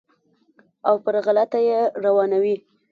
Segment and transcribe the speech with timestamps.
[0.87, 2.57] او پر غلطه یې روانوي.